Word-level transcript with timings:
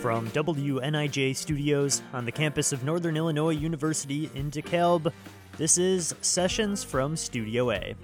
From 0.00 0.28
WNIJ 0.30 1.34
Studios 1.34 2.02
on 2.12 2.24
the 2.24 2.32
campus 2.32 2.72
of 2.72 2.84
Northern 2.84 3.16
Illinois 3.16 3.50
University 3.50 4.30
in 4.34 4.50
DeKalb, 4.50 5.12
this 5.56 5.78
is 5.78 6.14
Sessions 6.20 6.84
from 6.84 7.16
Studio 7.16 7.70
A. 7.70 7.94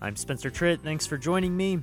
I'm 0.00 0.14
Spencer 0.14 0.50
Tritt. 0.50 0.80
Thanks 0.80 1.06
for 1.06 1.18
joining 1.18 1.56
me. 1.56 1.82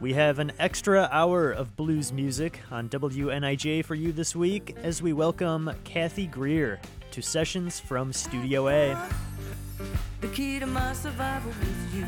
We 0.00 0.12
have 0.12 0.38
an 0.38 0.52
extra 0.60 1.08
hour 1.10 1.50
of 1.50 1.76
blues 1.76 2.12
music 2.12 2.60
on 2.70 2.88
WNIJ 2.88 3.84
for 3.84 3.96
you 3.96 4.12
this 4.12 4.36
week 4.36 4.76
as 4.82 5.02
we 5.02 5.12
welcome 5.12 5.70
Cathy 5.82 6.28
Grier 6.28 6.78
to 7.10 7.20
Sessions 7.20 7.80
from 7.80 8.12
Studio 8.12 8.68
A. 8.68 8.96
The 10.20 10.28
key 10.28 10.60
to 10.60 10.66
my 10.66 10.92
survival 10.92 11.50
with 11.50 11.94
you. 11.94 12.06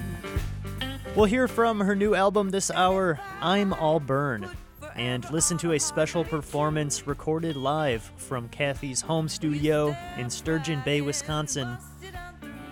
We'll 1.16 1.27
hear 1.27 1.48
from 1.48 1.80
her 1.80 1.97
new 1.97 2.14
album 2.14 2.50
this 2.50 2.70
hour, 2.70 3.19
I'm 3.41 3.72
All 3.72 3.98
Burn, 3.98 4.48
and 4.96 5.30
listen 5.30 5.56
to 5.58 5.72
a 5.72 5.78
special 5.78 6.24
performance 6.24 7.06
recorded 7.06 7.56
live 7.56 8.02
from 8.16 8.48
Cathy's 8.48 9.00
home 9.00 9.28
studio 9.28 9.96
in 10.16 10.30
Sturgeon 10.30 10.82
Bay, 10.84 11.00
Wisconsin. 11.00 11.76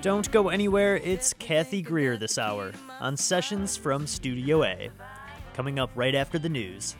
Don't 0.00 0.30
go 0.30 0.48
anywhere, 0.48 0.96
it's 0.98 1.32
Cathy 1.34 1.82
Grier 1.82 2.16
this 2.16 2.38
hour 2.38 2.72
on 3.00 3.16
Sessions 3.16 3.76
from 3.76 4.06
Studio 4.06 4.62
A. 4.64 4.90
Coming 5.54 5.78
up 5.78 5.90
right 5.94 6.14
after 6.14 6.38
the 6.38 6.48
news. 6.48 6.94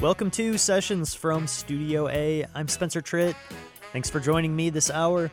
Welcome 0.00 0.30
to 0.30 0.56
Sessions 0.56 1.12
from 1.12 1.46
Studio 1.46 2.08
A. 2.08 2.46
I'm 2.54 2.68
Spencer 2.68 3.02
Tritt. 3.02 3.34
Thanks 3.92 4.08
for 4.08 4.18
joining 4.18 4.56
me 4.56 4.70
this 4.70 4.90
hour. 4.90 5.30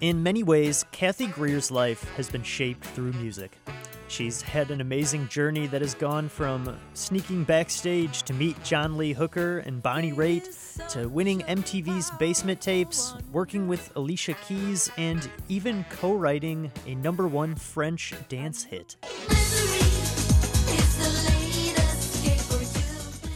In 0.00 0.22
many 0.22 0.42
ways, 0.42 0.86
Cathy 0.92 1.26
Grier's 1.26 1.70
life 1.70 2.02
has 2.16 2.30
been 2.30 2.42
shaped 2.42 2.86
through 2.86 3.12
music. 3.12 3.58
She's 4.08 4.40
had 4.40 4.70
an 4.70 4.80
amazing 4.80 5.28
journey 5.28 5.66
that 5.66 5.82
has 5.82 5.92
gone 5.92 6.30
from 6.30 6.74
sneaking 6.94 7.44
backstage 7.44 8.22
to 8.22 8.32
meet 8.32 8.64
John 8.64 8.96
Lee 8.96 9.12
Hooker 9.12 9.58
and 9.58 9.82
Bonnie 9.82 10.12
Raitt 10.12 10.88
to 10.92 11.10
winning 11.10 11.40
MTV's 11.40 12.10
Basement 12.12 12.62
Tapes, 12.62 13.12
working 13.30 13.68
with 13.68 13.94
Alicia 13.94 14.36
Keys, 14.48 14.90
and 14.96 15.28
even 15.50 15.84
co 15.90 16.14
writing 16.14 16.72
a 16.86 16.94
number 16.94 17.28
one 17.28 17.54
French 17.56 18.14
dance 18.30 18.64
hit. 18.64 18.96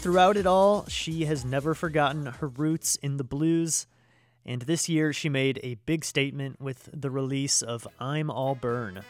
Throughout 0.04 0.36
it 0.36 0.44
all, 0.44 0.84
she 0.86 1.24
has 1.24 1.46
never 1.46 1.74
forgotten 1.74 2.26
her 2.26 2.48
roots 2.48 2.96
in 2.96 3.16
the 3.16 3.24
blues, 3.24 3.86
and 4.44 4.60
this 4.60 4.86
year 4.86 5.14
she 5.14 5.30
made 5.30 5.58
a 5.62 5.76
big 5.86 6.04
statement 6.04 6.60
with 6.60 6.90
the 6.92 7.10
release 7.10 7.62
of 7.62 7.88
I'm 7.98 8.28
All 8.28 8.54
Burn. 8.54 9.00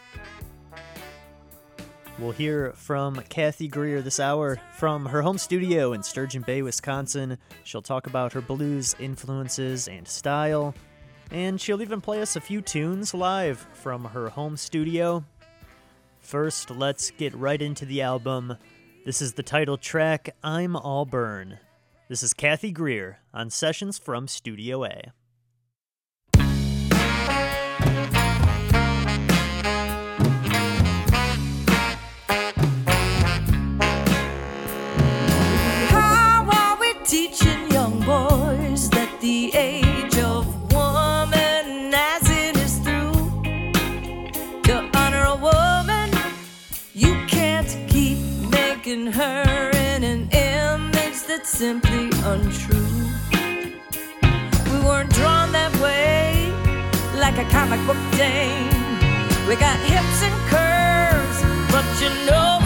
We'll 2.17 2.31
hear 2.31 2.71
from 2.77 3.15
Cathy 3.27 3.67
Grier 3.67 4.01
this 4.01 4.21
hour 4.21 4.57
from 4.77 5.07
her 5.07 5.21
home 5.21 5.37
studio 5.37 5.91
in 5.91 6.01
Sturgeon 6.01 6.43
Bay, 6.43 6.61
Wisconsin. 6.61 7.39
She'll 7.65 7.81
talk 7.81 8.07
about 8.07 8.31
her 8.31 8.39
blues 8.39 8.95
influences 8.97 9.89
and 9.89 10.07
style, 10.07 10.73
and 11.29 11.59
she'll 11.59 11.81
even 11.81 11.99
play 11.99 12.21
us 12.21 12.37
a 12.37 12.41
few 12.41 12.61
tunes 12.61 13.13
live 13.13 13.67
from 13.73 14.05
her 14.05 14.29
home 14.29 14.55
studio. 14.55 15.25
First, 16.21 16.71
let's 16.71 17.11
get 17.11 17.35
right 17.35 17.61
into 17.61 17.85
the 17.85 18.01
album. 18.01 18.55
This 19.05 19.21
is 19.21 19.33
the 19.33 19.43
title 19.43 19.77
track, 19.77 20.31
I'm 20.43 20.75
All 20.75 21.05
Burn. 21.05 21.59
This 22.09 22.23
is 22.23 22.33
Cathy 22.33 22.71
Grier 22.71 23.19
on 23.35 23.51
Sessions 23.51 23.99
from 23.99 24.27
Studio 24.27 24.83
A. 24.83 25.13
making 48.95 49.11
her 49.11 49.71
in 49.71 50.03
an 50.03 50.29
image 50.31 51.23
that's 51.27 51.49
simply 51.49 52.09
untrue. 52.23 52.77
We 54.71 54.79
weren't 54.85 55.11
drawn 55.11 55.51
that 55.51 55.73
way, 55.81 56.51
like 57.19 57.37
a 57.37 57.49
comic 57.49 57.85
book 57.87 57.97
dame. 58.15 58.69
We 59.47 59.55
got 59.55 59.77
hips 59.91 60.21
and 60.23 60.35
curves, 60.49 61.39
but 61.71 61.85
you 62.01 62.09
know 62.25 62.64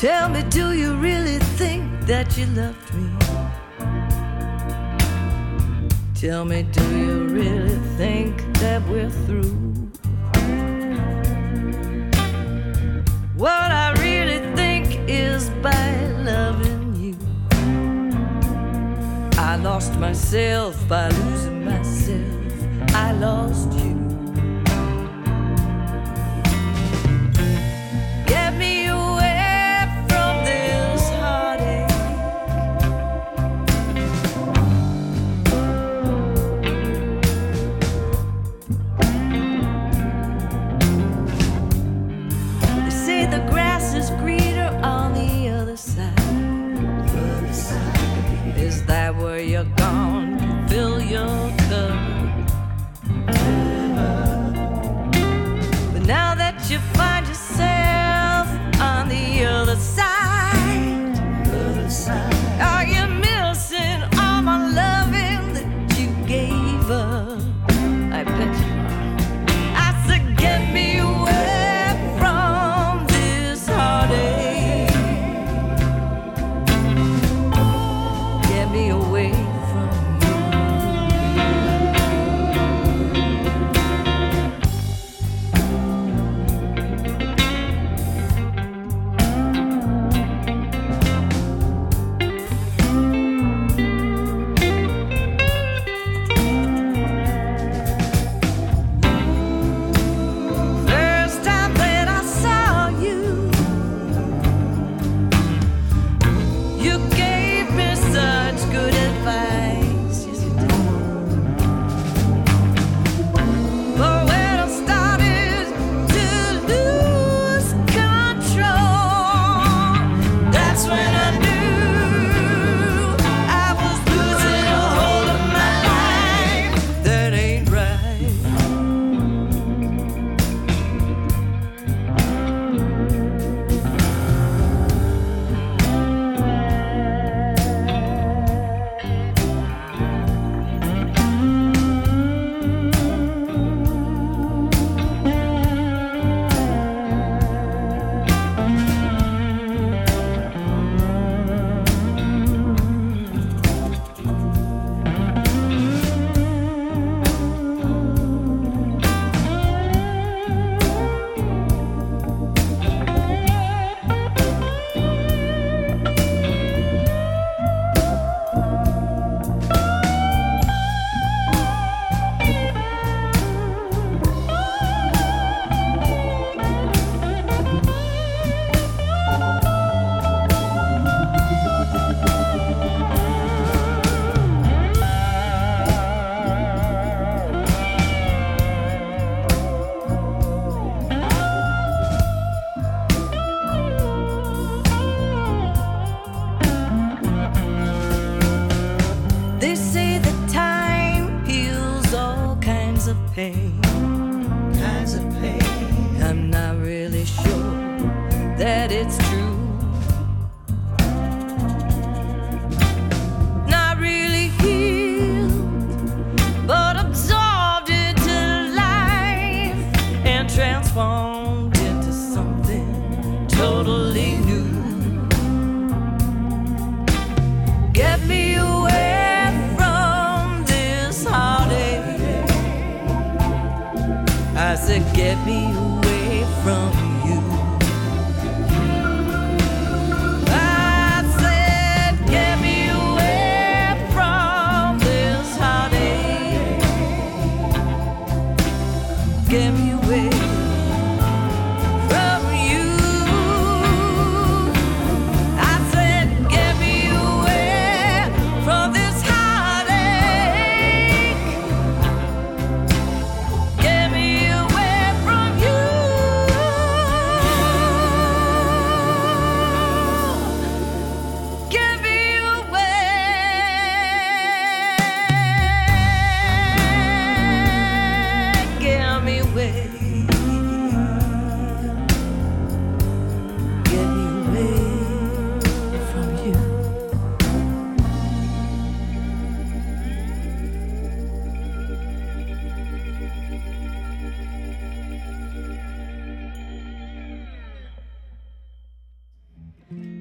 Tell 0.00 0.30
me, 0.30 0.42
do 0.44 0.72
you 0.72 0.94
really 0.96 1.38
think 1.58 2.06
that 2.06 2.34
you 2.38 2.46
loved 2.56 2.94
me? 2.94 3.10
Tell 6.14 6.46
me, 6.46 6.62
do 6.62 6.82
you 6.96 7.24
really 7.24 7.78
think 7.98 8.34
that 8.60 8.80
we're 8.88 9.10
through? 9.26 9.52
What 13.36 13.52
I 13.52 13.92
really 14.00 14.38
think 14.56 14.98
is 15.06 15.50
by 15.60 15.94
loving 16.24 16.94
you, 16.96 17.18
I 19.38 19.56
lost 19.56 19.96
myself 19.96 20.88
by 20.88 21.10
losing 21.10 21.62
myself. 21.62 22.94
I 22.94 23.12
lost 23.12 23.70
you. 23.74 23.99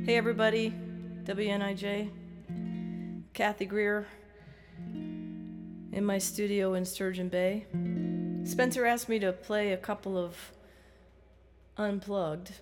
Hey 0.10 0.18
everybody, 0.18 0.74
WNIJ, 1.26 2.10
Cathy 3.36 3.66
Grier 3.66 4.08
in 4.82 6.04
my 6.04 6.18
studio 6.18 6.74
in 6.74 6.84
Sturgeon 6.84 7.30
Bay. 7.30 7.68
Spencer 8.44 8.88
asked 8.88 9.08
me 9.08 9.20
to 9.20 9.32
play 9.32 9.72
a 9.72 9.78
couple 9.78 10.18
of 10.18 10.36
unplugged. 11.78 12.54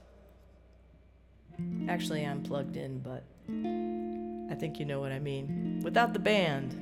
Actually, 1.87 2.25
I'm 2.25 2.43
plugged 2.43 2.75
in, 2.75 2.99
but 2.99 3.23
I 3.47 4.55
think 4.55 4.77
you 4.77 4.83
know 4.83 4.99
what 4.99 5.13
I 5.13 5.19
mean. 5.19 5.79
Without 5.85 6.11
the 6.11 6.19
band. 6.19 6.73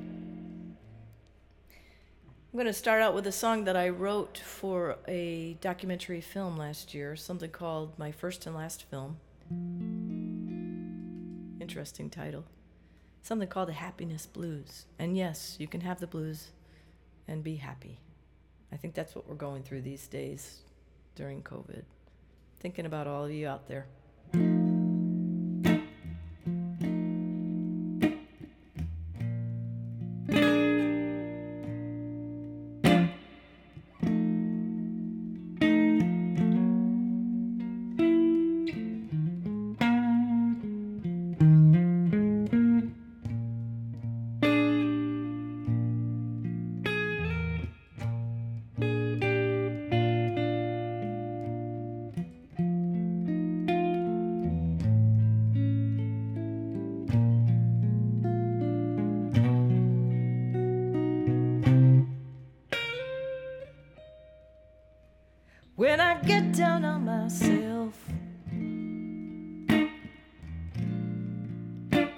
I'm 1.70 2.54
going 2.54 2.66
to 2.66 2.72
start 2.72 3.02
out 3.02 3.14
with 3.14 3.28
a 3.28 3.32
song 3.32 3.66
that 3.66 3.76
I 3.76 3.90
wrote 3.90 4.38
for 4.38 4.96
a 5.06 5.56
documentary 5.60 6.20
film 6.20 6.56
last 6.56 6.92
year, 6.92 7.14
something 7.14 7.50
called 7.50 7.96
My 8.00 8.10
First 8.10 8.46
and 8.46 8.56
Last 8.56 8.82
Film. 8.90 9.18
Interesting 11.66 12.10
title. 12.10 12.44
Something 13.22 13.48
called 13.48 13.68
the 13.68 13.72
Happiness 13.72 14.24
Blues. 14.24 14.86
And 15.00 15.16
yes, 15.16 15.56
you 15.58 15.66
can 15.66 15.80
have 15.80 15.98
the 15.98 16.06
blues 16.06 16.52
and 17.26 17.42
be 17.42 17.56
happy. 17.56 17.98
I 18.70 18.76
think 18.76 18.94
that's 18.94 19.16
what 19.16 19.28
we're 19.28 19.34
going 19.34 19.64
through 19.64 19.82
these 19.82 20.06
days 20.06 20.60
during 21.16 21.42
COVID. 21.42 21.82
Thinking 22.60 22.86
about 22.86 23.08
all 23.08 23.24
of 23.24 23.32
you 23.32 23.48
out 23.48 23.66
there. 23.66 23.86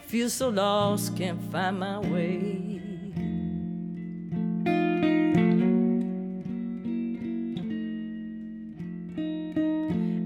Feel 0.09 0.31
so 0.31 0.49
lost, 0.49 1.15
can't 1.19 1.39
find 1.53 1.79
my 1.79 1.99
way. 1.99 2.81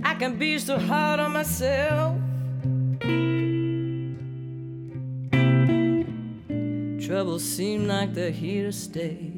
I 0.04 0.14
can 0.14 0.38
be 0.38 0.56
so 0.60 0.78
hard 0.78 1.18
on 1.18 1.32
myself. 1.32 2.16
Troubles 7.04 7.42
seem 7.42 7.88
like 7.88 8.14
they're 8.14 8.30
here 8.30 8.66
to 8.66 8.72
stay. 8.72 9.31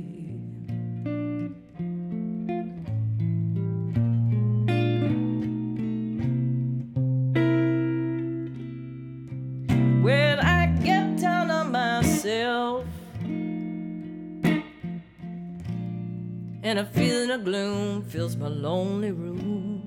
My 18.44 18.50
lonely 18.50 19.10
room. 19.10 19.80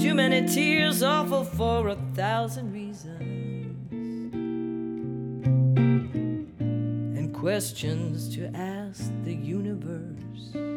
Too 0.00 0.14
many 0.14 0.48
tears 0.48 1.04
awful 1.04 1.44
for 1.44 1.86
a 1.90 1.94
thousand 2.16 2.72
reasons 2.72 3.92
and 7.16 7.32
questions 7.32 8.34
to 8.34 8.50
ask 8.56 9.12
the 9.22 9.34
universe. 9.34 10.67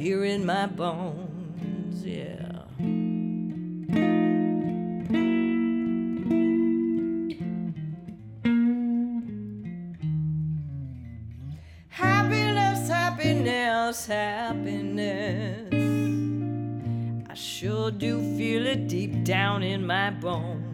Here 0.00 0.24
in 0.24 0.46
my 0.46 0.64
bones, 0.66 2.06
yeah. 2.06 2.62
Happiness, 11.88 12.88
happiness, 12.88 14.06
happiness. 14.06 15.68
I 17.28 17.34
sure 17.34 17.90
do 17.90 18.20
feel 18.38 18.66
it 18.66 18.88
deep 18.88 19.22
down 19.22 19.62
in 19.62 19.86
my 19.86 20.08
bones. 20.08 20.69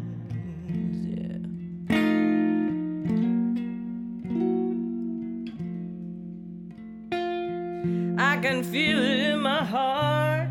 Can 8.57 8.73
feel 8.73 8.99
it 9.03 9.19
in 9.33 9.41
my 9.41 9.63
heart, 9.63 10.49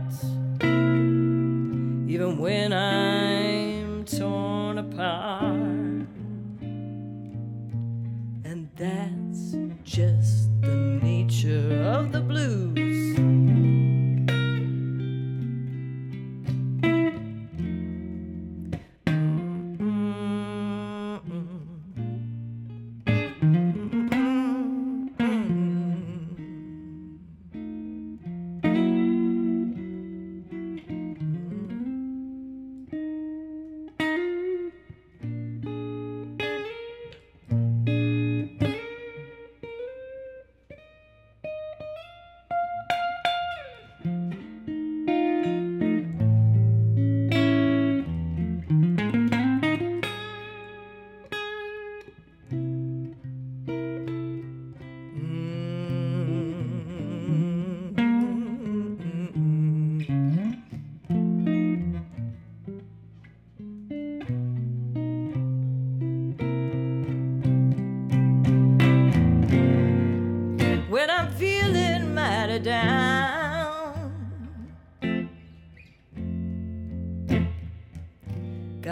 even 2.08 2.38
when 2.38 2.72
I'm 2.72 3.15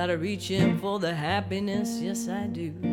gotta 0.03 0.17
reach 0.17 0.51
in 0.51 0.77
for 0.79 0.99
the 0.99 1.15
happiness, 1.15 2.01
yes, 2.01 2.27
I 2.27 2.47
do, 2.47 2.92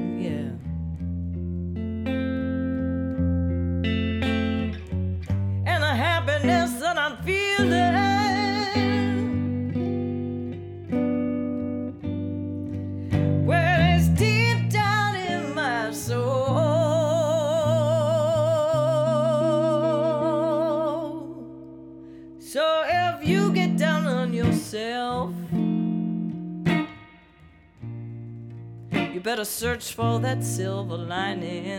better 29.30 29.44
search 29.44 29.92
for 29.92 30.18
that 30.18 30.42
silver 30.42 30.96
lining. 30.96 31.70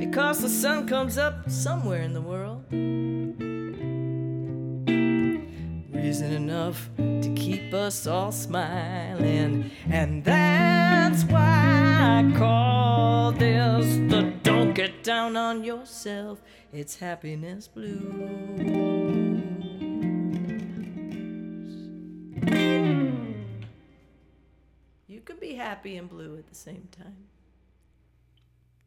Because 0.00 0.40
the 0.40 0.48
sun 0.48 0.88
comes 0.88 1.16
up 1.16 1.48
somewhere 1.48 2.02
in 2.02 2.12
the 2.12 2.20
world. 2.20 2.64
Reason 5.94 6.32
enough 6.32 6.90
to 6.96 7.32
keep 7.36 7.72
us 7.72 8.08
all 8.08 8.32
smiling. 8.32 9.70
And 9.88 10.24
that's 10.24 11.22
why 11.26 12.24
I 12.24 12.36
call 12.36 13.30
this 13.30 13.86
the 14.10 14.34
Don't 14.42 14.72
Get 14.74 15.04
Down 15.04 15.36
on 15.36 15.62
Yourself. 15.62 16.42
It's 16.72 16.96
happiness 16.96 17.68
blues. 17.68 18.00
You 25.06 25.20
can 25.20 25.36
be 25.38 25.54
happy 25.54 25.98
and 25.98 26.08
blue 26.08 26.38
at 26.38 26.46
the 26.46 26.54
same 26.54 26.88
time. 26.90 27.26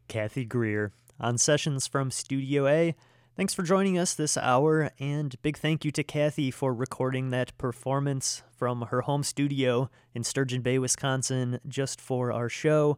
Cathy 0.07 0.45
Grier 0.45 0.93
on 1.19 1.37
Sessions 1.37 1.85
from 1.85 2.09
Studio 2.09 2.65
A. 2.65 2.95
Thanks 3.35 3.53
for 3.53 3.61
joining 3.61 3.99
us 3.99 4.15
this 4.15 4.35
hour, 4.35 4.89
and 4.97 5.39
big 5.43 5.57
thank 5.57 5.85
you 5.85 5.91
to 5.91 6.03
Cathy 6.03 6.49
for 6.49 6.73
recording 6.73 7.29
that 7.29 7.55
performance 7.59 8.41
from 8.57 8.81
her 8.83 9.01
home 9.01 9.21
studio 9.21 9.91
in 10.15 10.23
Sturgeon 10.23 10.61
Bay, 10.61 10.79
Wisconsin, 10.79 11.59
just 11.67 12.01
for 12.01 12.31
our 12.31 12.49
show. 12.49 12.97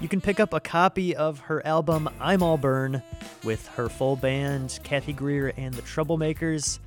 You 0.00 0.08
can 0.08 0.20
pick 0.20 0.40
up 0.40 0.52
a 0.52 0.60
copy 0.60 1.14
of 1.14 1.38
her 1.40 1.64
album 1.66 2.08
I'm 2.20 2.42
All 2.42 2.56
Burn 2.56 3.02
with 3.44 3.66
her 3.68 3.88
full 3.88 4.16
band, 4.16 4.80
Cathy 4.82 5.12
Grier 5.12 5.52
and 5.56 5.72
the 5.74 5.82
Troublemakers. 5.82 6.78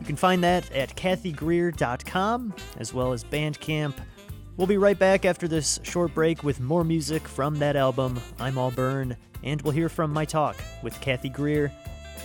You 0.00 0.06
can 0.06 0.16
find 0.16 0.42
that 0.44 0.70
at 0.72 0.96
cathygrier.com 0.96 2.54
as 2.78 2.94
well 2.94 3.12
as 3.12 3.24
Bandcamp. 3.24 3.94
We'll 4.56 4.66
be 4.66 4.78
right 4.78 4.98
back 4.98 5.24
after 5.24 5.46
this 5.46 5.78
short 5.84 6.14
break 6.14 6.42
with 6.42 6.58
more 6.60 6.82
music 6.82 7.28
from 7.28 7.56
that 7.60 7.76
album, 7.76 8.20
I'm 8.40 8.58
All 8.58 8.72
Burn, 8.72 9.16
and 9.44 9.62
we'll 9.62 9.72
hear 9.72 9.88
from 9.88 10.12
my 10.12 10.24
talk 10.24 10.56
with 10.82 11.00
Cathy 11.00 11.28
Grier. 11.28 11.72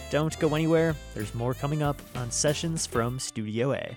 Don't 0.10 0.38
go 0.40 0.56
anywhere, 0.56 0.96
there's 1.14 1.34
more 1.36 1.54
coming 1.54 1.84
up 1.84 2.02
on 2.16 2.32
Sessions 2.32 2.86
from 2.86 3.20
Studio 3.20 3.74
A. 3.74 3.96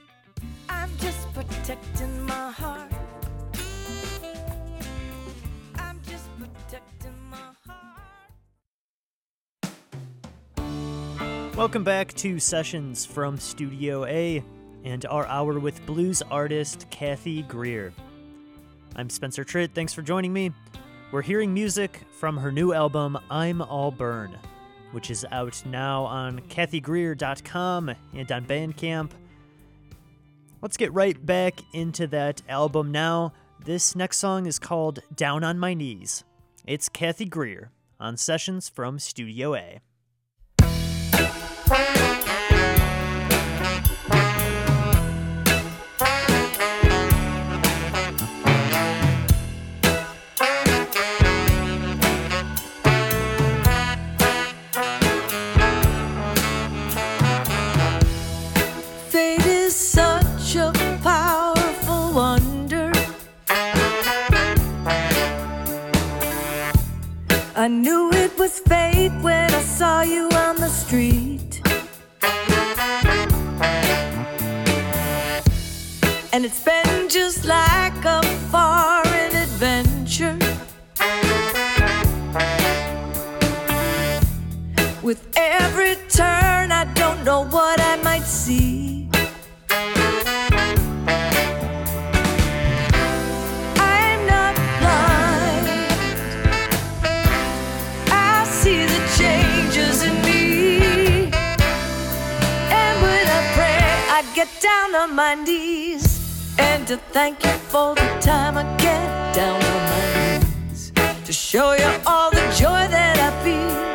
Welcome 11.66 11.82
back 11.82 12.12
to 12.14 12.38
Sessions 12.38 13.04
from 13.04 13.38
Studio 13.38 14.04
A 14.04 14.40
and 14.84 15.04
our 15.06 15.26
hour 15.26 15.58
with 15.58 15.84
blues 15.84 16.22
artist 16.30 16.86
Cathy 16.90 17.42
Grier. 17.42 17.92
I'm 18.94 19.10
Spencer 19.10 19.44
Tritt. 19.44 19.72
Thanks 19.72 19.92
for 19.92 20.02
joining 20.02 20.32
me. 20.32 20.52
We're 21.10 21.22
hearing 21.22 21.52
music 21.52 22.02
from 22.20 22.36
her 22.36 22.52
new 22.52 22.72
album, 22.72 23.18
I'm 23.32 23.60
All 23.62 23.90
Burn, 23.90 24.38
which 24.92 25.10
is 25.10 25.26
out 25.32 25.60
now 25.66 26.04
on 26.04 26.38
cathygrier.com 26.42 27.92
and 28.14 28.30
on 28.30 28.44
Bandcamp. 28.44 29.10
Let's 30.62 30.76
get 30.76 30.92
right 30.92 31.26
back 31.26 31.54
into 31.72 32.06
that 32.06 32.42
album 32.48 32.92
now. 32.92 33.32
This 33.64 33.96
next 33.96 34.18
song 34.18 34.46
is 34.46 34.60
called 34.60 35.00
Down 35.16 35.42
on 35.42 35.58
My 35.58 35.74
Knees. 35.74 36.22
It's 36.64 36.88
Cathy 36.88 37.24
Grier 37.24 37.72
on 37.98 38.16
Sessions 38.16 38.68
from 38.68 39.00
Studio 39.00 39.56
A. 39.56 39.80
I 67.66 67.68
knew 67.68 68.12
it 68.12 68.38
was 68.38 68.60
fate 68.60 69.10
when 69.22 69.50
I 69.52 69.60
saw 69.60 70.02
you 70.02 70.28
on 70.28 70.54
the 70.54 70.68
street. 70.68 71.55
And 76.36 76.44
it's 76.44 76.60
been 76.60 77.08
just 77.08 77.46
like 77.46 78.04
a 78.04 78.22
foreign 78.52 79.34
adventure. 79.34 80.36
With 85.02 85.26
every 85.34 85.96
turn, 86.10 86.72
I 86.72 86.84
don't 86.92 87.24
know 87.24 87.46
what 87.46 87.80
I 87.80 87.96
might 88.04 88.26
see. 88.26 89.08
I'm 93.78 94.26
not 94.26 94.56
blind. 94.80 95.66
I 98.12 98.44
see 98.44 98.84
the 98.84 99.00
changes 99.16 100.02
in 100.02 100.14
me. 100.20 101.32
And 102.82 102.94
when 103.00 103.26
I 103.26 103.40
pray, 103.56 103.80
I 104.18 104.22
get 104.34 104.48
down 104.60 104.94
on 104.96 105.14
my 105.14 105.34
knees. 105.34 106.15
To 106.86 106.96
thank 106.96 107.42
you 107.42 107.50
for 107.50 107.96
the 107.96 108.06
time 108.20 108.56
I 108.56 108.62
get 108.76 109.34
down 109.34 109.60
on 109.60 109.82
my 109.90 110.38
knees. 110.38 110.92
To 111.24 111.32
show 111.32 111.72
you 111.72 111.90
all 112.06 112.30
the 112.30 112.46
joy 112.56 112.86
that 112.86 113.18
I 113.18 113.30
feel. 113.42 113.86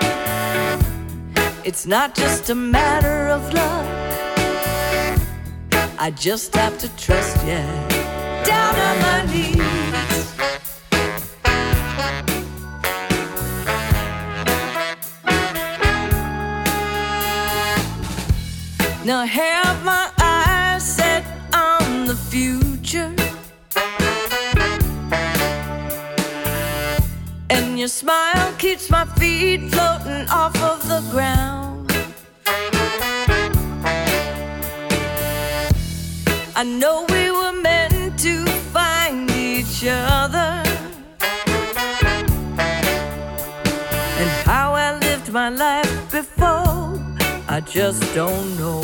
It's 1.64 1.86
not 1.86 2.16
just 2.16 2.50
a 2.50 2.56
matter 2.56 3.30
of 3.30 3.54
luck. 3.54 3.88
I 5.98 6.12
just 6.12 6.54
have 6.56 6.78
to 6.80 6.90
trust 6.98 7.38
you. 7.46 7.64
Down 8.44 8.76
on 8.76 9.00
my 9.08 9.26
knees. 9.32 9.62
Now 19.06 19.24
have 19.24 19.86
my 19.86 20.12
eyes 20.20 20.84
set 20.84 21.24
on 21.54 22.06
the 22.06 22.18
future. 22.18 22.61
Your 27.82 27.88
smile 27.88 28.54
keeps 28.60 28.91
my 28.91 29.06
feet 29.17 29.72
floating 29.72 30.30
off 30.30 30.56
of 30.62 30.88
the 30.88 31.02
ground. 31.10 31.91
I 36.56 36.63
know 36.63 37.08
we 37.10 37.32
were 37.32 37.60
meant 37.60 38.20
to 38.20 38.46
find 38.72 39.32
each 39.32 39.84
other. 39.88 40.62
And 44.20 44.30
how 44.46 44.74
I 44.74 45.00
lived 45.00 45.32
my 45.32 45.50
life 45.50 46.12
before, 46.12 47.00
I 47.48 47.63
just 47.65 48.04
don't 48.13 48.60
know. 48.60 48.84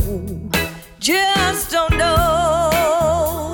Just 1.00 1.70
don't 1.70 1.96
know. 2.00 3.47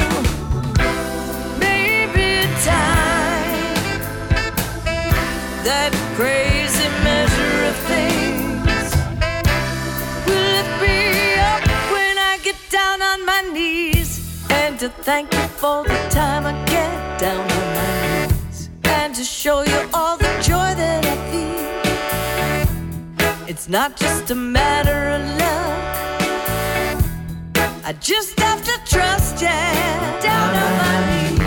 That 5.63 5.93
crazy 6.15 6.89
measure 7.07 7.57
of 7.71 7.75
things 7.87 8.91
will 10.27 10.43
lift 10.55 10.75
me 10.83 11.39
up 11.39 11.63
when 11.95 12.17
I 12.17 12.37
get 12.43 12.57
down 12.69 13.01
on 13.01 13.25
my 13.25 13.41
knees 13.53 14.19
and 14.49 14.77
to 14.79 14.89
thank 14.89 15.33
you 15.33 15.47
for 15.61 15.83
the 15.85 15.95
time 16.09 16.45
I 16.45 16.51
get 16.65 17.19
down 17.19 17.39
on 17.39 17.75
my 17.79 18.27
knees 18.27 18.69
and 18.83 19.15
to 19.15 19.23
show 19.23 19.61
you 19.61 19.89
all 19.93 20.17
the 20.17 20.33
joy 20.41 20.75
that 20.83 21.05
I 21.05 21.15
feel. 21.31 21.63
It's 23.47 23.69
not 23.69 23.95
just 23.95 24.31
a 24.31 24.35
matter 24.35 25.15
of 25.15 25.21
luck. 25.39 25.93
I 27.85 27.93
just 28.01 28.37
have 28.39 28.61
to 28.65 28.79
trust 28.85 29.41
you 29.41 29.47
down 29.47 30.55
on 30.65 30.77
my 30.77 31.37
knees. 31.37 31.42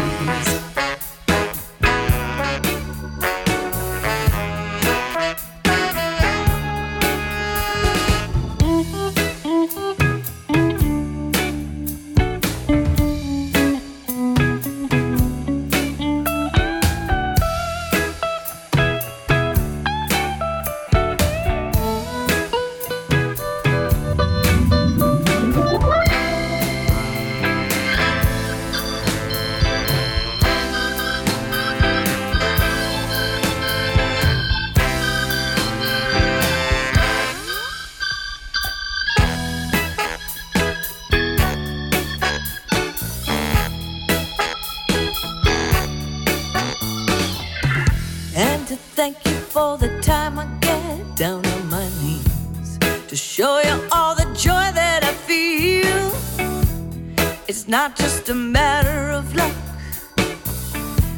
not 57.76 57.94
just 57.94 58.30
a 58.30 58.34
matter 58.34 59.10
of 59.10 59.36
luck. 59.36 59.54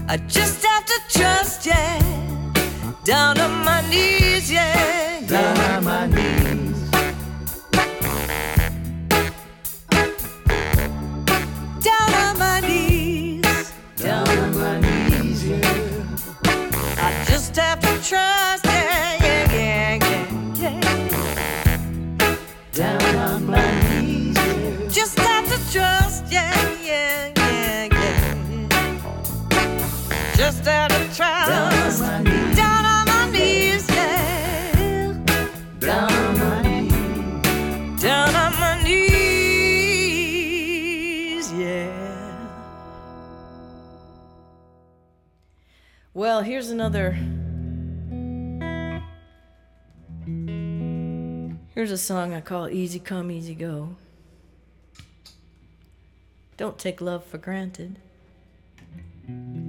I 0.08 0.16
just 0.26 0.57
just 30.38 30.66
out 30.68 30.92
of 30.92 31.16
trial. 31.16 31.48
Down 32.54 32.84
on 32.84 33.06
my 33.08 33.28
knees, 33.32 33.84
yeah. 33.90 35.12
Down 35.80 36.12
on 38.36 38.52
my 38.60 38.80
knees, 38.84 39.02
yeah. 41.52 42.46
Well, 46.14 46.42
here's 46.42 46.70
another. 46.70 47.18
Here's 51.74 51.90
a 51.90 51.98
song 51.98 52.32
I 52.32 52.40
call 52.40 52.68
Easy 52.68 53.00
Come, 53.00 53.32
Easy 53.32 53.56
Go. 53.56 53.96
Don't 56.56 56.78
take 56.78 57.00
love 57.00 57.24
for 57.24 57.38
granted. 57.38 57.98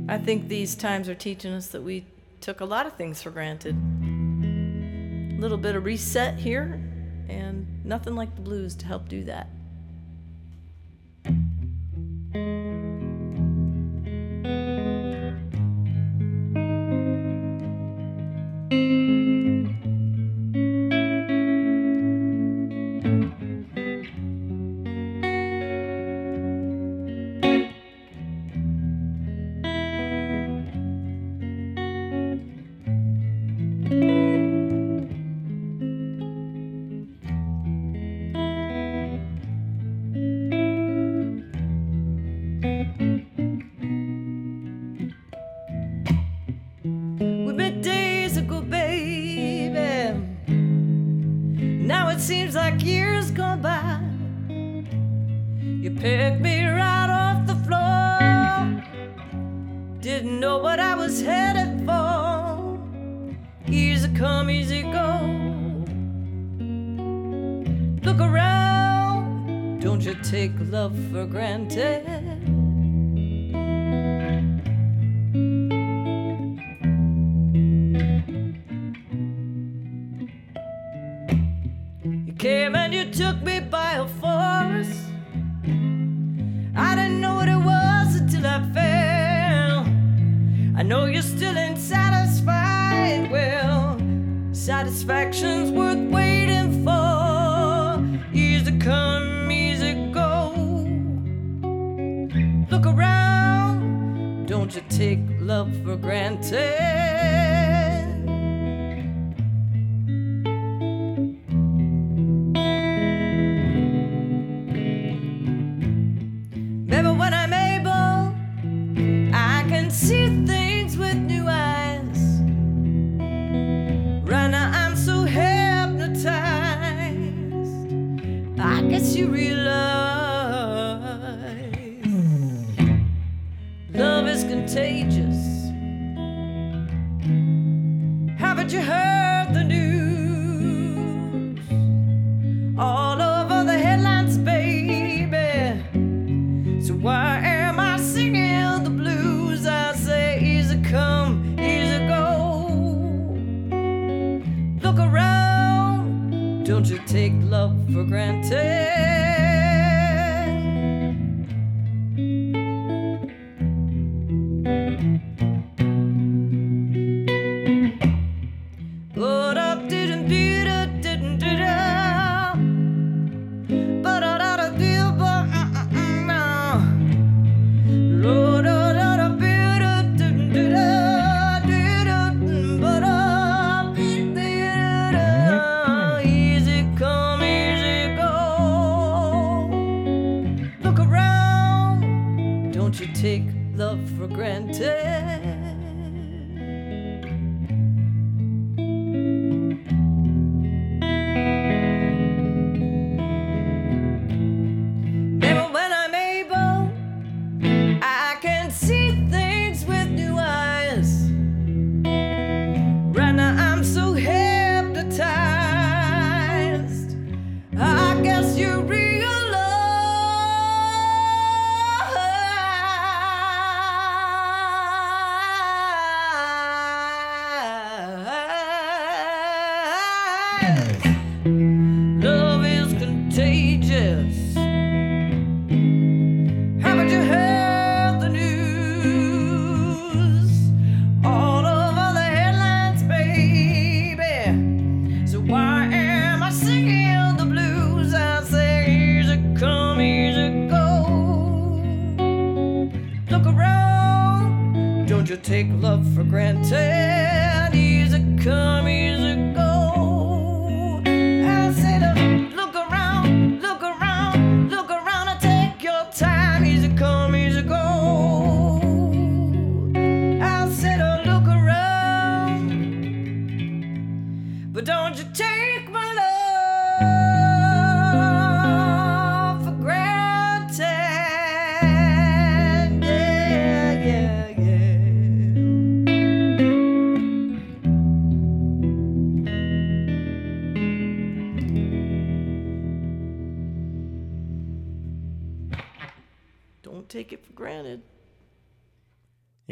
I 0.10 0.17
think 0.17 0.48
these 0.48 0.74
times 0.74 1.08
are 1.08 1.13
teaching 1.13 1.54
us 1.54 1.67
that 1.67 1.84
we 1.84 2.04
took 2.41 2.62
a 2.62 2.65
lot 2.65 2.88
of 2.88 2.93
things 2.93 3.22
for 3.22 3.30
granted. 3.30 3.76
A 3.76 5.39
little 5.39 5.56
bit 5.56 5.76
of 5.76 5.86
reset 5.86 6.39
here, 6.39 6.82
and 7.30 7.86
nothing 7.86 8.15
like 8.15 8.34
the 8.34 8.41
blues 8.41 8.74
to 8.78 8.88
help 8.88 9.08
do 9.08 9.24
that. 9.26 9.50
look 68.10 68.22
around. 68.22 69.82
Don't 69.82 70.02
you 70.02 70.15
take 70.24 70.52
love 70.72 70.95
for 71.12 71.26
granted? 71.26 72.59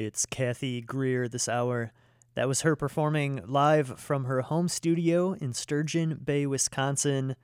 It's 0.07 0.25
Cathy 0.25 0.79
Grier 0.79 1.27
this 1.27 1.49
hour. 1.49 1.91
That 2.35 2.47
was 2.47 2.61
her 2.61 2.77
performing 2.77 3.41
live 3.45 3.99
from 3.99 4.23
her 4.23 4.39
home 4.39 4.69
studio 4.69 5.33
in 5.33 5.51
Sturgeon 5.51 6.21
Bay, 6.23 6.45
Wisconsin. 6.45 7.35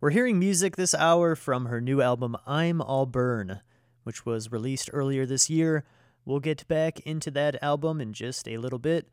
We're 0.00 0.10
hearing 0.10 0.36
music 0.40 0.74
this 0.74 0.92
hour 0.92 1.36
from 1.36 1.66
her 1.66 1.80
new 1.80 2.02
album, 2.02 2.36
I'm 2.48 2.82
All 2.82 3.06
Burn, 3.06 3.60
which 4.02 4.26
was 4.26 4.50
released 4.50 4.90
earlier 4.92 5.24
this 5.24 5.48
year. 5.48 5.84
We'll 6.24 6.40
get 6.40 6.66
back 6.66 6.98
into 7.06 7.30
that 7.30 7.62
album 7.62 8.00
in 8.00 8.12
just 8.12 8.48
a 8.48 8.58
little 8.58 8.80
bit. 8.80 9.06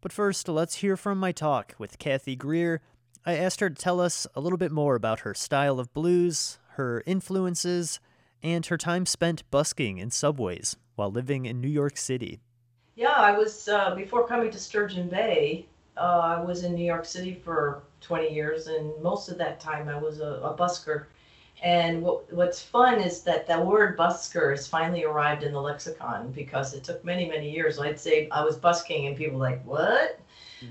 But 0.00 0.12
first, 0.12 0.48
let's 0.48 0.76
hear 0.76 0.96
from 0.96 1.18
my 1.18 1.32
talk 1.32 1.74
with 1.78 1.98
Cathy 1.98 2.36
Grier. 2.36 2.80
I 3.24 3.36
asked 3.36 3.58
her 3.58 3.70
to 3.70 3.74
tell 3.74 4.00
us 4.00 4.24
a 4.36 4.40
little 4.40 4.56
bit 4.56 4.70
more 4.70 4.94
about 4.94 5.20
her 5.20 5.34
style 5.34 5.80
of 5.80 5.92
blues, 5.92 6.60
her 6.74 7.02
influences, 7.06 7.98
and 8.40 8.64
her 8.66 8.78
time 8.78 9.04
spent 9.04 9.42
busking 9.50 9.98
in 9.98 10.12
subways 10.12 10.76
while 10.96 11.10
living 11.10 11.46
in 11.46 11.60
New 11.60 11.68
York 11.68 11.96
City. 11.96 12.40
Yeah, 12.96 13.12
I 13.12 13.32
was 13.36 13.68
uh, 13.68 13.94
before 13.94 14.26
coming 14.26 14.50
to 14.50 14.58
Sturgeon 14.58 15.08
Bay. 15.08 15.66
Uh, 15.96 16.38
I 16.38 16.42
was 16.42 16.64
in 16.64 16.74
New 16.74 16.84
York 16.84 17.04
City 17.04 17.34
for 17.34 17.82
20 18.00 18.34
years, 18.34 18.66
and 18.66 18.92
most 19.02 19.28
of 19.28 19.38
that 19.38 19.60
time 19.60 19.88
I 19.88 19.98
was 19.98 20.20
a, 20.20 20.40
a 20.42 20.54
busker. 20.54 21.06
And 21.62 22.02
what, 22.02 22.30
what's 22.32 22.60
fun 22.60 23.00
is 23.00 23.22
that 23.22 23.46
the 23.46 23.60
word 23.60 23.96
busker 23.96 24.50
has 24.50 24.66
finally 24.66 25.04
arrived 25.04 25.42
in 25.42 25.52
the 25.52 25.60
lexicon 25.60 26.32
because 26.32 26.74
it 26.74 26.84
took 26.84 27.02
many, 27.04 27.28
many 27.28 27.50
years. 27.50 27.78
I'd 27.78 27.98
say 27.98 28.28
I 28.30 28.44
was 28.44 28.56
busking, 28.56 29.06
and 29.06 29.16
people 29.16 29.38
were 29.38 29.44
like, 29.44 29.64
"What?" 29.64 30.20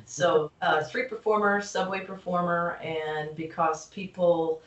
So, 0.06 0.52
uh, 0.62 0.84
street 0.84 1.10
performer, 1.10 1.62
subway 1.62 2.02
performer, 2.02 2.78
and 2.84 3.36
because 3.36 3.88
people 3.88 4.62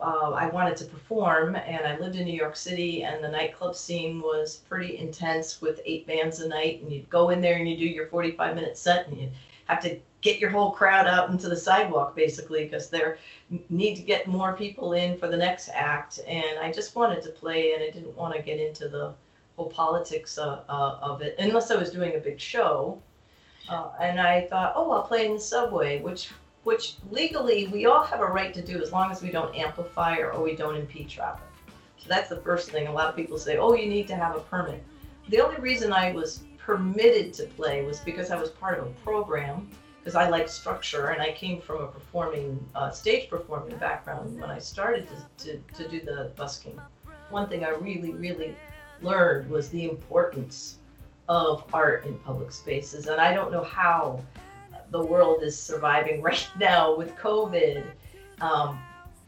uh, 0.00 0.32
I 0.32 0.48
wanted 0.48 0.76
to 0.78 0.84
perform, 0.84 1.56
and 1.56 1.86
I 1.86 1.98
lived 1.98 2.16
in 2.16 2.26
New 2.26 2.34
York 2.34 2.56
City, 2.56 3.04
and 3.04 3.24
the 3.24 3.28
nightclub 3.28 3.74
scene 3.74 4.20
was 4.20 4.56
pretty 4.68 4.98
intense 4.98 5.60
with 5.60 5.80
eight 5.84 6.06
bands 6.06 6.40
a 6.40 6.48
night, 6.48 6.82
and 6.82 6.92
you'd 6.92 7.08
go 7.08 7.30
in 7.30 7.40
there 7.40 7.56
and 7.56 7.68
you 7.68 7.76
do 7.76 7.86
your 7.86 8.06
45 8.08 8.54
minute 8.54 8.76
set, 8.76 9.08
and 9.08 9.18
you 9.18 9.30
have 9.66 9.80
to 9.82 9.98
get 10.20 10.38
your 10.38 10.50
whole 10.50 10.70
crowd 10.70 11.06
out 11.06 11.30
into 11.30 11.48
the 11.48 11.56
sidewalk 11.56 12.16
basically 12.16 12.64
because 12.64 12.90
they 12.90 13.02
need 13.70 13.94
to 13.94 14.02
get 14.02 14.26
more 14.26 14.54
people 14.54 14.92
in 14.92 15.16
for 15.16 15.28
the 15.28 15.36
next 15.36 15.70
act, 15.72 16.20
and 16.26 16.58
I 16.58 16.70
just 16.70 16.94
wanted 16.94 17.22
to 17.22 17.30
play, 17.30 17.72
and 17.72 17.82
I 17.82 17.90
didn't 17.90 18.16
want 18.16 18.34
to 18.34 18.42
get 18.42 18.60
into 18.60 18.88
the 18.88 19.14
whole 19.56 19.70
politics 19.70 20.36
uh, 20.36 20.62
uh, 20.68 20.98
of 21.00 21.22
it 21.22 21.36
unless 21.38 21.70
I 21.70 21.76
was 21.76 21.90
doing 21.90 22.16
a 22.16 22.18
big 22.18 22.38
show. 22.38 23.00
Uh, 23.68 23.88
and 24.00 24.20
I 24.20 24.42
thought, 24.42 24.74
oh, 24.76 24.92
I'll 24.92 25.02
play 25.02 25.26
in 25.26 25.34
the 25.34 25.40
subway, 25.40 26.00
which 26.00 26.30
which 26.66 26.96
legally 27.12 27.68
we 27.68 27.86
all 27.86 28.02
have 28.02 28.18
a 28.18 28.26
right 28.26 28.52
to 28.52 28.60
do 28.60 28.82
as 28.82 28.90
long 28.90 29.08
as 29.12 29.22
we 29.22 29.30
don't 29.30 29.54
amplify 29.54 30.16
or, 30.16 30.42
we 30.42 30.56
don't 30.56 30.74
impede 30.74 31.08
traffic. 31.08 31.46
So 31.96 32.08
that's 32.08 32.28
the 32.28 32.40
first 32.40 32.72
thing. 32.72 32.88
A 32.88 32.92
lot 32.92 33.08
of 33.08 33.14
people 33.14 33.38
say, 33.38 33.56
oh, 33.56 33.74
you 33.74 33.88
need 33.88 34.08
to 34.08 34.16
have 34.16 34.34
a 34.34 34.40
permit. 34.40 34.82
The 35.28 35.38
only 35.38 35.60
reason 35.60 35.92
I 35.92 36.10
was 36.10 36.42
permitted 36.58 37.32
to 37.34 37.44
play 37.44 37.84
was 37.84 38.00
because 38.00 38.32
I 38.32 38.36
was 38.36 38.50
part 38.50 38.80
of 38.80 38.86
a 38.88 38.90
program, 39.04 39.70
because 40.00 40.16
I 40.16 40.28
like 40.28 40.48
structure 40.48 41.10
and 41.10 41.22
I 41.22 41.30
came 41.30 41.60
from 41.60 41.84
a 41.84 41.86
performing, 41.86 42.58
uh, 42.74 42.90
stage 42.90 43.30
performing 43.30 43.76
background 43.76 44.36
when 44.40 44.50
I 44.50 44.58
started 44.58 45.06
to, 45.38 45.44
to, 45.44 45.82
to 45.84 45.88
do 45.88 46.00
the 46.00 46.32
busking. 46.34 46.80
One 47.30 47.48
thing 47.48 47.64
I 47.64 47.68
really, 47.68 48.12
really 48.12 48.56
learned 49.02 49.48
was 49.48 49.68
the 49.68 49.88
importance 49.88 50.78
of 51.28 51.62
art 51.72 52.06
in 52.06 52.18
public 52.18 52.50
spaces. 52.50 53.06
And 53.06 53.20
I 53.20 53.32
don't 53.32 53.52
know 53.52 53.62
how 53.62 54.20
the 54.90 55.04
world 55.04 55.42
is 55.42 55.58
surviving 55.58 56.22
right 56.30 56.48
now 56.58 56.96
with 56.96 57.14
COVID. 57.16 57.84
Um, 58.40 58.78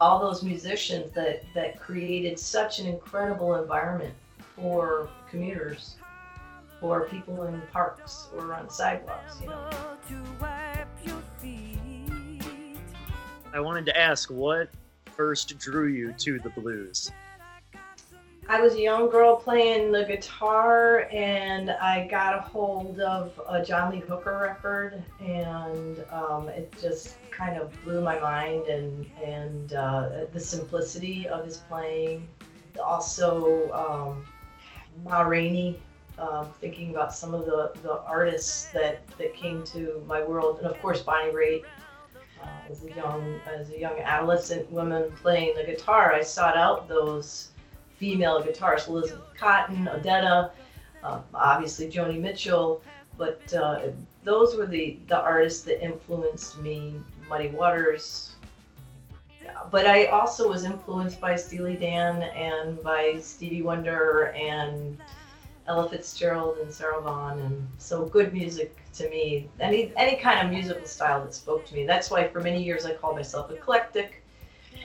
all 0.01 0.19
those 0.19 0.43
musicians 0.43 1.11
that, 1.11 1.43
that 1.53 1.79
created 1.79 2.39
such 2.39 2.79
an 2.79 2.87
incredible 2.87 3.55
environment 3.55 4.13
for 4.55 5.09
commuters, 5.29 5.95
for 6.79 7.01
people 7.07 7.43
in 7.43 7.61
parks 7.73 8.27
or 8.35 8.53
on 8.53 8.69
sidewalks, 8.69 9.41
you 9.41 9.47
know. 9.47 9.69
I 13.53 13.59
wanted 13.59 13.85
to 13.87 13.97
ask 13.97 14.29
what 14.29 14.69
first 15.19 15.57
drew 15.57 15.87
you 15.87 16.13
to 16.13 16.39
the 16.39 16.49
blues? 16.51 17.11
I 18.49 18.59
was 18.59 18.73
a 18.73 18.81
young 18.81 19.11
girl 19.11 19.35
playing 19.35 19.91
the 19.91 20.05
guitar, 20.05 21.07
and 21.11 21.69
I 21.69 22.07
got 22.07 22.35
a 22.35 22.41
hold 22.41 22.99
of 22.99 23.39
a 23.47 23.63
John 23.63 23.91
Lee 23.91 23.99
Hooker 23.99 24.39
record, 24.39 25.03
and 25.19 26.03
um, 26.11 26.49
it 26.49 26.73
just 26.81 27.17
kind 27.29 27.61
of 27.61 27.71
blew 27.83 28.01
my 28.01 28.19
mind, 28.19 28.65
and 28.65 29.05
and 29.23 29.73
uh, 29.73 30.25
the 30.33 30.39
simplicity 30.39 31.27
of 31.27 31.45
his 31.45 31.57
playing. 31.57 32.27
Also, 32.83 33.71
um, 33.71 34.25
Ma 35.03 35.21
Rainey. 35.21 35.79
Uh, 36.17 36.43
thinking 36.59 36.89
about 36.89 37.15
some 37.15 37.33
of 37.33 37.45
the, 37.45 37.71
the 37.81 38.01
artists 38.01 38.65
that, 38.73 39.07
that 39.17 39.33
came 39.33 39.63
to 39.63 40.03
my 40.05 40.21
world, 40.21 40.57
and 40.57 40.67
of 40.67 40.77
course 40.81 41.01
Bonnie 41.01 41.31
Raitt. 41.31 41.63
Uh, 42.43 42.47
as 42.69 42.83
a 42.83 42.91
young 42.93 43.39
as 43.45 43.69
a 43.69 43.79
young 43.79 43.97
adolescent 43.99 44.69
woman 44.71 45.11
playing 45.21 45.55
the 45.55 45.63
guitar, 45.63 46.11
I 46.11 46.21
sought 46.21 46.57
out 46.57 46.89
those 46.89 47.51
female 47.99 48.41
guitarists, 48.41 48.87
Elizabeth 48.87 49.25
Cotten, 49.37 49.87
Odetta, 49.87 50.51
uh, 51.03 51.19
obviously 51.33 51.91
Joni 51.91 52.19
Mitchell, 52.19 52.81
but 53.17 53.53
uh, 53.53 53.81
those 54.23 54.55
were 54.55 54.65
the, 54.65 54.97
the 55.07 55.19
artists 55.19 55.63
that 55.63 55.83
influenced 55.83 56.59
me, 56.59 56.95
Muddy 57.27 57.49
Waters. 57.49 58.31
But 59.71 59.85
I 59.85 60.05
also 60.05 60.47
was 60.47 60.63
influenced 60.63 61.19
by 61.19 61.35
Steely 61.35 61.75
Dan 61.75 62.23
and 62.23 62.81
by 62.81 63.19
Stevie 63.19 63.61
Wonder 63.61 64.33
and 64.35 64.97
Ella 65.67 65.89
Fitzgerald 65.89 66.57
and 66.59 66.73
Sarah 66.73 67.01
Vaughan, 67.01 67.39
and 67.39 67.67
so 67.77 68.05
good 68.05 68.33
music 68.33 68.77
to 68.95 69.09
me. 69.09 69.49
Any 69.59 69.91
any 69.97 70.15
kind 70.15 70.45
of 70.45 70.51
musical 70.51 70.87
style 70.87 71.23
that 71.23 71.33
spoke 71.33 71.65
to 71.67 71.75
me. 71.75 71.85
That's 71.85 72.09
why 72.09 72.27
for 72.27 72.41
many 72.41 72.63
years 72.63 72.85
I 72.85 72.93
called 72.93 73.15
myself 73.15 73.51
eclectic. 73.51 74.23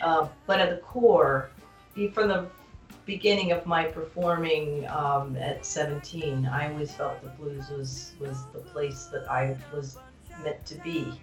Uh, 0.02 0.28
but 0.46 0.60
at 0.60 0.70
the 0.70 0.78
core, 0.78 1.50
from 2.12 2.28
the 2.28 2.46
beginning 3.06 3.52
of 3.52 3.66
my 3.66 3.84
performing 3.84 4.86
um, 4.88 5.36
at 5.36 5.64
17, 5.64 6.46
I 6.46 6.72
always 6.72 6.94
felt 6.94 7.22
the 7.22 7.28
blues 7.30 7.68
was 7.70 8.12
was 8.18 8.44
the 8.52 8.60
place 8.60 9.06
that 9.06 9.30
I 9.30 9.56
was 9.72 9.98
meant 10.42 10.64
to 10.66 10.74
be. 10.76 11.20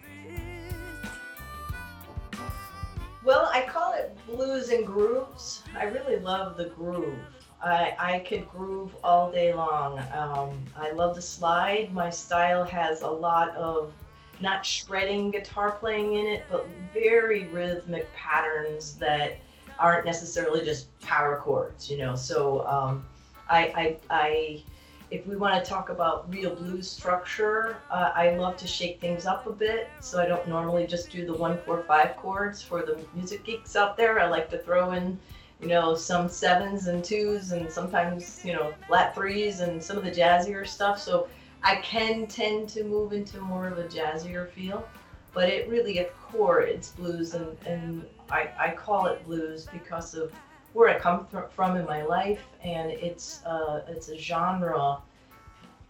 Well, 3.24 3.50
I 3.54 3.62
call 3.62 3.94
it 3.94 4.18
blues 4.26 4.70
and 4.70 4.86
grooves. 4.86 5.64
I 5.78 5.86
really 5.86 6.18
love 6.18 6.58
the 6.58 6.66
groove. 6.66 7.20
I, 7.64 7.96
I 8.00 8.20
could 8.20 8.50
groove 8.50 8.96
all 9.04 9.32
day 9.32 9.54
long. 9.54 10.00
Um, 10.14 10.58
I 10.76 10.92
love 10.92 11.16
the 11.16 11.22
slide. 11.22 11.94
My 11.94 12.10
style 12.10 12.64
has 12.64 13.04
a 13.04 13.08
lot 13.08 13.56
of 13.56 13.94
not 14.40 14.66
shredding 14.66 15.30
guitar 15.30 15.74
playing 15.74 16.16
in 16.16 16.26
it, 16.26 16.44
but 16.50 16.68
very 16.92 17.46
rhythmic 17.50 18.12
patterns 18.16 18.96
that 18.96 19.38
aren't 19.82 20.06
necessarily 20.06 20.64
just 20.64 20.98
power 21.02 21.38
chords, 21.38 21.90
you 21.90 21.98
know. 21.98 22.16
So 22.16 22.66
um, 22.68 23.06
I, 23.50 23.64
I, 23.76 23.98
I, 24.10 24.64
if 25.10 25.26
we 25.28 25.36
want 25.36 25.62
to 25.62 25.70
talk 25.70 25.90
about 25.90 26.32
real 26.32 26.56
blues 26.56 26.90
structure, 26.90 27.78
uh, 27.90 28.12
I 28.16 28.36
love 28.38 28.56
to 28.58 28.68
shake 28.68 29.02
things 29.02 29.26
up 29.26 29.48
a 29.48 29.52
bit. 29.52 29.90
So 30.00 30.22
I 30.22 30.28
don't 30.28 30.48
normally 30.48 30.88
just 30.88 31.10
do 31.10 31.26
the 31.26 31.34
one, 31.34 31.58
four, 31.66 31.84
five 31.84 32.16
chords 32.16 32.62
for 32.62 32.84
the 32.84 33.04
music 33.16 33.44
geeks 33.44 33.76
out 33.76 33.98
there. 33.98 34.20
I 34.20 34.28
like 34.28 34.50
to 34.52 34.60
throw 34.60 34.92
in, 34.92 35.20
you 35.60 35.68
know, 35.68 35.96
some 35.96 36.30
sevens 36.30 36.88
and 36.88 37.04
twos, 37.04 37.52
and 37.52 37.70
sometimes 37.70 38.46
you 38.46 38.54
know 38.54 38.74
flat 38.88 39.14
threes 39.14 39.60
and 39.60 39.84
some 39.84 39.98
of 39.98 40.04
the 40.04 40.12
jazzier 40.12 40.66
stuff. 40.66 41.00
So 41.00 41.28
I 41.64 41.76
can 41.78 42.28
tend 42.28 42.70
to 42.70 42.84
move 42.84 43.14
into 43.14 43.42
more 43.42 43.68
of 43.68 43.78
a 43.78 43.84
jazzier 43.84 44.50
feel 44.50 44.88
but 45.34 45.50
it 45.50 45.70
really 45.70 46.00
at 46.00 46.16
core 46.20 46.62
it's 46.62 46.90
blues 46.90 47.34
and, 47.34 47.58
and 47.66 48.06
I, 48.30 48.50
I 48.58 48.72
call 48.72 49.08
it 49.08 49.24
blues 49.26 49.68
because 49.72 50.14
of 50.14 50.32
where 50.74 50.90
I 50.90 50.98
come 51.00 51.26
fr- 51.28 51.50
from 51.50 51.76
in 51.76 51.86
my 51.86 52.04
life, 52.04 52.48
and 52.64 52.92
it's 52.92 53.44
uh, 53.46 53.84
it's 53.88 54.10
a 54.10 54.18
genre 54.18 55.00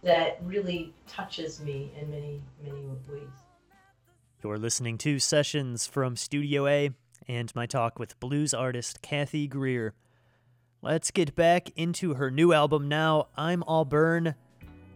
that 0.02 0.38
really 0.42 0.92
touches 1.06 1.60
me 1.60 1.92
in 2.00 2.10
many 2.10 2.42
many 2.64 2.82
ways. 3.08 3.28
You're 4.42 4.58
listening 4.58 4.98
to 4.98 5.20
Sessions 5.20 5.86
from 5.86 6.16
Studio 6.16 6.66
A 6.66 6.90
and 7.28 7.54
my 7.54 7.66
talk 7.66 7.98
with 8.00 8.18
blues 8.18 8.52
artist 8.52 9.02
Cathy 9.02 9.46
Grier. 9.46 9.94
Let's 10.82 11.12
get 11.12 11.36
back 11.36 11.70
into 11.76 12.14
her 12.14 12.28
new 12.28 12.52
album 12.52 12.88
now, 12.88 13.28
I'm 13.36 13.62
All 13.62 13.84
Burn. 13.84 14.34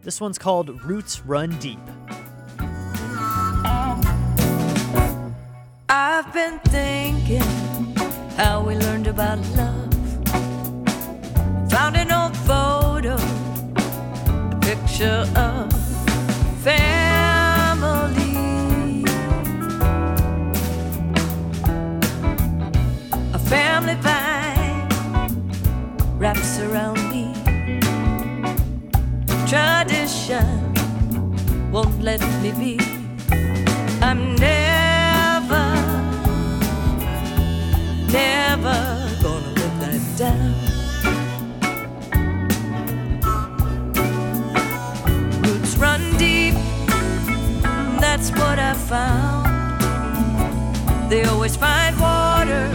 This 0.01 0.19
one's 0.19 0.37
called 0.37 0.83
Roots 0.83 1.21
Run 1.21 1.57
Deep. 1.59 1.79
I've 5.99 6.31
been 6.31 6.59
thinking 6.59 7.41
how 8.37 8.61
we 8.61 8.75
learned 8.75 9.07
about 9.07 9.39
love. 9.55 9.91
Found 11.71 11.97
an 11.97 12.11
old 12.11 12.37
photo, 12.37 13.15
a 13.15 14.57
picture 14.61 15.25
of 15.35 15.73
family. 16.61 17.15
A 23.33 23.39
family 23.39 23.95
vibe 23.95 24.91
wraps 26.19 26.59
around 26.59 26.99
me. 27.09 27.33
Tradition 29.47 30.75
won't 31.71 31.99
let 32.03 32.21
me 32.43 32.51
be. 32.51 32.79
I'm 33.99 34.35
never, 34.35 34.66
never 38.17 38.79
gonna 39.21 39.51
live 39.59 39.75
that 39.83 40.01
down. 40.23 40.53
Roots 45.43 45.73
run 45.77 46.01
deep, 46.17 46.55
that's 48.03 48.29
what 48.39 48.57
I 48.71 48.73
found. 48.93 49.47
They 51.11 51.23
always 51.31 51.55
find 51.55 51.93
water 51.99 52.65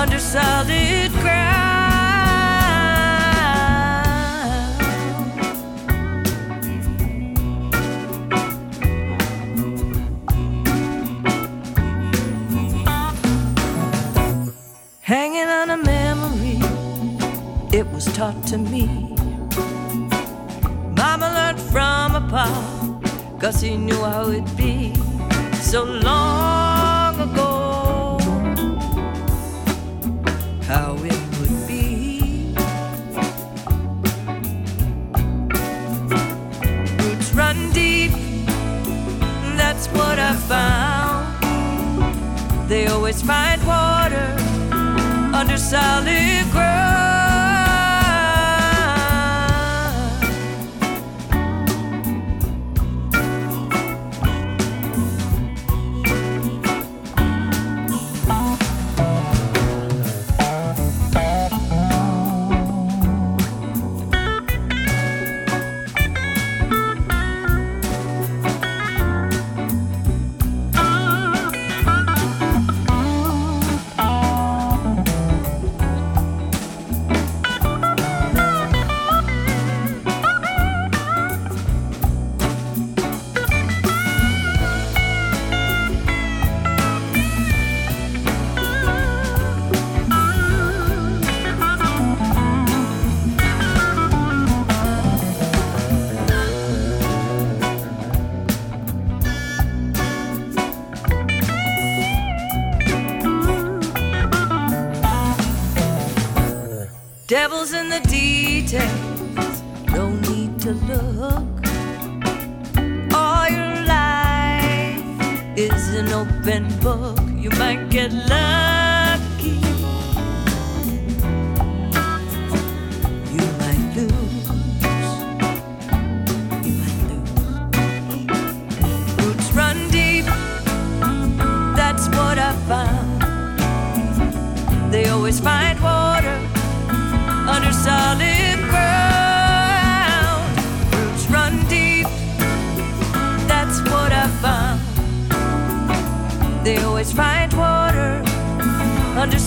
under 0.00 0.18
solid 0.18 1.10
ground. 1.22 1.63
Hanging 15.04 15.48
on 15.48 15.68
a 15.68 15.76
memory, 15.76 16.60
it 17.76 17.86
was 17.92 18.06
taught 18.16 18.42
to 18.46 18.56
me. 18.56 18.86
Mama 20.96 21.28
learned 21.28 21.60
from 21.60 22.14
a 22.14 22.26
pop, 22.30 23.38
cause 23.38 23.60
he 23.60 23.76
knew 23.76 24.02
how 24.02 24.30
it'd 24.30 24.56
be 24.56 24.94
so 25.60 25.84
long 25.84 26.63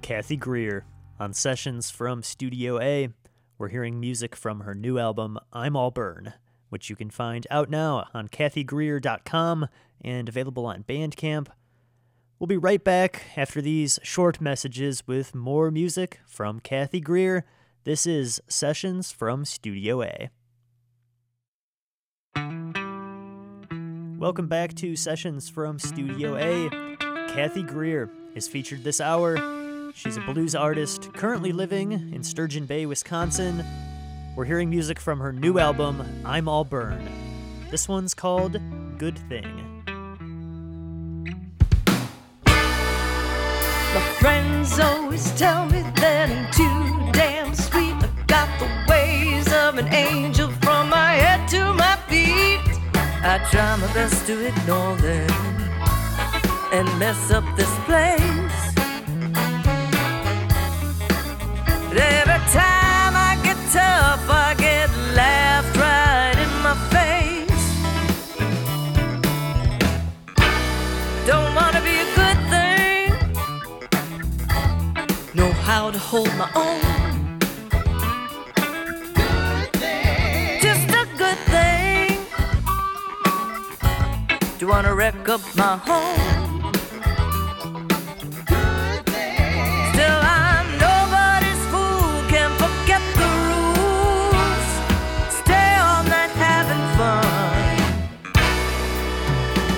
Cathy 0.00 0.38
Grier 0.38 0.86
on 1.20 1.34
Sessions 1.34 1.90
from 1.90 2.22
Studio 2.22 2.80
A. 2.80 3.10
We're 3.58 3.68
hearing 3.68 4.00
music 4.00 4.34
from 4.34 4.60
her 4.60 4.74
new 4.74 4.98
album, 4.98 5.38
I'm 5.52 5.76
All 5.76 5.90
Burn, 5.90 6.32
which 6.70 6.88
you 6.88 6.96
can 6.96 7.10
find 7.10 7.46
out 7.50 7.68
now 7.68 8.08
on 8.14 8.28
cathygrier.com 8.28 9.68
and 10.02 10.26
available 10.26 10.64
on 10.64 10.82
Bandcamp. 10.84 11.48
We'll 12.38 12.46
be 12.46 12.56
right 12.56 12.82
back 12.82 13.24
after 13.36 13.60
these 13.60 13.98
short 14.02 14.40
messages 14.40 15.06
with 15.06 15.34
more 15.34 15.70
music 15.70 16.20
from 16.26 16.60
Cathy 16.60 17.00
Grier. 17.00 17.44
This 17.84 18.06
is 18.06 18.40
Sessions 18.48 19.12
from 19.12 19.44
Studio 19.44 20.02
A. 20.02 20.30
Welcome 24.18 24.46
back 24.48 24.74
to 24.76 24.96
Sessions 24.96 25.48
from 25.48 25.78
Studio 25.78 26.36
A. 26.36 26.68
Cathy 27.28 27.62
Grier 27.62 28.10
is 28.34 28.48
featured 28.48 28.82
this 28.82 29.00
hour. 29.00 29.36
She's 29.94 30.16
a 30.16 30.20
blues 30.20 30.54
artist 30.54 31.12
currently 31.12 31.52
living 31.52 31.92
in 31.92 32.22
Sturgeon 32.22 32.66
Bay, 32.66 32.86
Wisconsin. 32.86 33.64
We're 34.34 34.46
hearing 34.46 34.70
music 34.70 34.98
from 34.98 35.20
her 35.20 35.32
new 35.32 35.58
album, 35.58 36.22
I'm 36.24 36.48
All 36.48 36.64
Burn. 36.64 37.08
This 37.70 37.88
one's 37.88 38.14
called 38.14 38.58
Good 38.98 39.18
Thing. 39.28 39.82
My 43.94 44.00
friends 44.18 44.80
always 44.80 45.30
tell 45.38 45.66
me 45.66 45.82
that 45.82 46.30
I'm 46.30 46.50
too 46.50 47.12
damn 47.12 47.54
sweet. 47.54 47.94
I 47.94 48.08
got 48.26 48.58
the 48.58 48.68
ways 48.90 49.52
of 49.52 49.78
an 49.78 49.86
angel 49.94 50.48
I 53.26 53.38
try 53.50 53.74
my 53.76 53.90
best 53.94 54.26
to 54.26 54.46
ignore 54.46 54.96
them 54.96 55.30
and 56.72 56.86
mess 56.98 57.30
up 57.30 57.44
this 57.56 57.74
place. 57.86 58.74
But 61.88 61.96
every 61.96 62.40
time 62.52 63.14
I 63.16 63.40
get 63.42 63.56
tough, 63.72 64.28
I 64.28 64.54
get 64.58 64.90
laughed 65.16 65.74
right 65.78 66.36
in 66.36 66.52
my 66.62 66.76
face. 66.92 67.64
Don't 71.26 71.54
wanna 71.54 71.80
be 71.80 71.96
a 72.06 72.08
good 72.20 72.38
thing, 72.52 73.08
know 75.34 75.50
how 75.62 75.90
to 75.90 75.98
hold 75.98 76.32
my 76.36 76.50
own. 76.54 77.03
wreck 84.94 85.28
up 85.28 85.40
my 85.56 85.76
home. 85.76 86.72
Still, 89.92 90.20
I'm 90.22 90.66
nobody's 90.78 91.62
fool, 91.72 92.22
can't 92.32 92.54
forget 92.62 93.02
the 93.20 93.28
rules. 93.48 94.68
Stay 95.40 95.70
all 95.86 96.04
night 96.04 96.32
having 96.48 96.84
fun. 96.98 97.26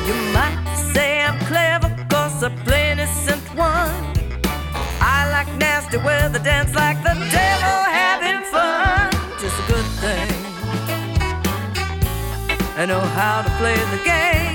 You 0.07 0.17
might 0.37 0.93
say 0.93 1.23
I'm 1.23 1.39
innocent 2.69 3.47
one. 3.57 3.95
I 5.01 5.29
like 5.31 5.51
nasty 5.57 5.97
weather, 5.99 6.39
dance 6.39 6.75
like 6.75 6.99
the 7.03 7.15
devil, 7.15 7.79
having 8.03 8.43
fun. 8.53 9.11
Just 9.41 9.57
a 9.63 9.67
good 9.73 9.89
thing. 10.03 10.29
I 12.77 12.85
know 12.85 13.01
how 13.01 13.41
to 13.41 13.51
play 13.57 13.77
the 13.97 14.05
game. 14.05 14.46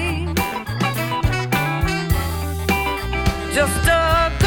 just 3.53 3.85
a 3.87 4.40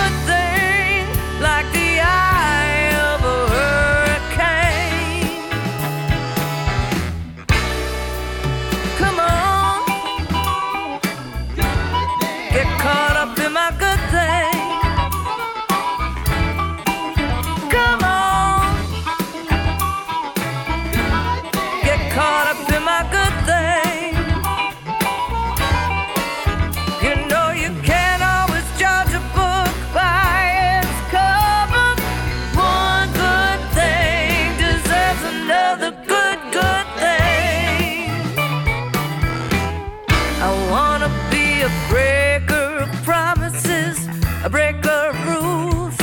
breaker 44.54 45.10
of 45.10 45.16
rules, 45.26 45.96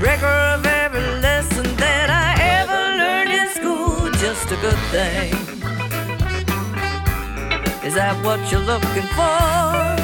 breaker 0.00 0.26
of 0.26 0.66
every 0.66 1.20
lesson 1.20 1.62
that 1.76 2.10
I 2.10 2.30
ever 2.58 2.80
learned 3.00 3.30
in 3.30 3.48
school. 3.54 4.10
Just 4.24 4.50
a 4.50 4.56
good 4.56 4.82
thing. 4.90 5.30
Is 7.86 7.94
that 7.94 8.20
what 8.24 8.40
you're 8.50 8.60
looking 8.60 9.06
for? 9.14 10.01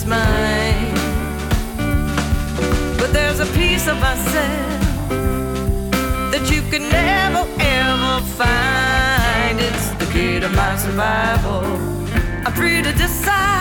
that's 0.00 0.06
mine. 0.06 0.94
But 2.98 3.12
there's 3.12 3.40
a 3.40 3.46
piece 3.46 3.86
of 3.88 3.98
myself 4.00 5.10
that 6.32 6.50
you 6.50 6.62
can 6.70 6.88
never 6.88 7.46
ever 7.60 8.24
find. 8.26 9.60
It's 9.60 9.90
the 9.98 10.06
key 10.12 10.40
to 10.40 10.48
my 10.50 10.76
survival. 10.76 11.64
I'm 12.46 12.52
free 12.52 12.82
to 12.82 12.92
decide. 12.92 13.59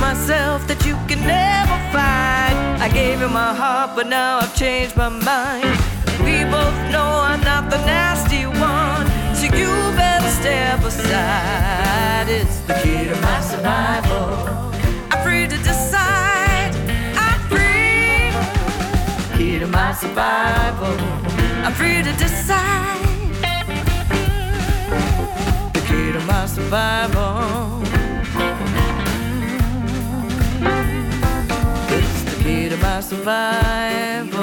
myself 0.00 0.66
that 0.68 0.84
you 0.84 0.94
can 1.08 1.20
never 1.20 1.76
find. 1.92 2.56
I 2.82 2.88
gave 2.88 3.20
you 3.20 3.28
my 3.28 3.54
heart, 3.54 3.90
but 3.96 4.06
now 4.06 4.38
I've 4.38 4.54
changed 4.54 4.96
my 4.96 5.08
mind. 5.08 5.78
We 6.24 6.44
both 6.44 6.78
know 6.92 7.10
I'm 7.30 7.40
not 7.42 7.70
the 7.70 7.78
nasty 7.84 8.46
one, 8.46 9.06
so 9.34 9.44
you 9.44 9.70
better 9.96 10.30
step 10.40 10.80
aside. 10.84 12.26
It's 12.28 12.60
the 12.68 12.74
key 12.82 13.04
to 13.08 13.16
my 13.20 13.40
survival. 13.40 14.72
I'm 15.10 15.22
free 15.22 15.46
to 15.46 15.58
decide. 15.58 16.74
I'm 17.16 17.40
free. 17.52 18.32
Key 19.36 19.58
to 19.58 19.66
my 19.66 19.92
survival. 19.92 20.96
I'm 21.64 21.72
free 21.72 22.02
to 22.02 22.12
decide. 22.12 23.04
The 25.74 25.80
key 25.88 26.12
to 26.12 26.20
my 26.26 26.46
survival. 26.46 27.85
Survival. 33.06 34.42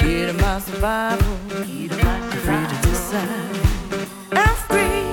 Key 0.00 0.26
to 0.26 0.32
my 0.32 0.58
survival. 0.58 1.36
Free 2.42 2.66
to 2.72 2.78
decide. 2.82 3.56
I'm 4.32 4.56
free. 4.66 5.04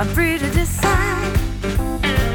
I'm 0.00 0.08
free 0.08 0.38
to 0.38 0.50
decide. 0.50 1.38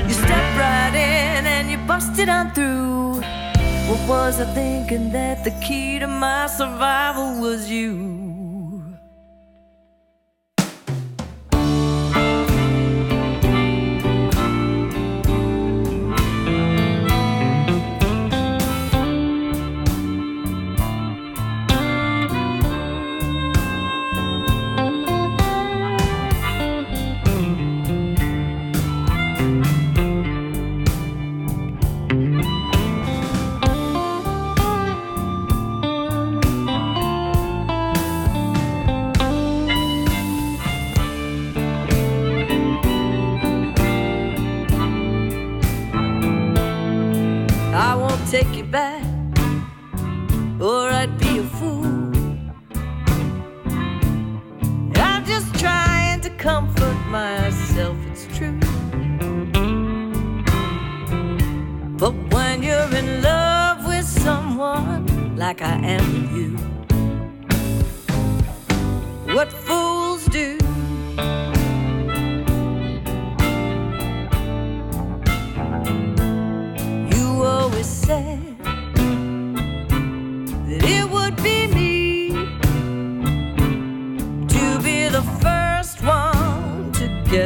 You 0.07 0.13
step 0.13 0.45
right 0.63 0.95
in 0.95 1.45
and 1.45 1.69
you 1.69 1.77
bust 1.85 2.17
it 2.19 2.29
on 2.29 2.51
through. 2.53 3.15
What 3.89 4.07
was 4.07 4.39
I 4.39 4.45
thinking 4.53 5.11
that 5.11 5.43
the 5.43 5.51
key 5.61 5.99
to 5.99 6.07
my 6.07 6.47
survival 6.47 7.41
was 7.41 7.69
you? 7.69 8.12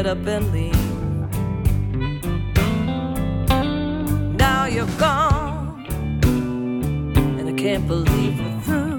Up 0.07 0.25
and 0.25 0.51
leave. 0.53 0.73
Now 4.37 4.65
you're 4.65 4.85
gone, 4.97 5.85
and 7.37 7.49
I 7.49 7.51
can't 7.51 7.85
believe 7.87 8.39
we're 8.39 8.61
through. 8.61 8.97